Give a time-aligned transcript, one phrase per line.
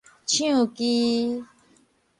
[0.25, 1.43] 唱機